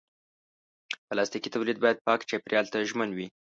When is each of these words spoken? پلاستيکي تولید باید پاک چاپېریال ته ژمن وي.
پلاستيکي 1.07 1.49
تولید 1.55 1.77
باید 1.83 2.01
پاک 2.07 2.19
چاپېریال 2.29 2.65
ته 2.71 2.77
ژمن 2.89 3.09
وي. 3.13 3.27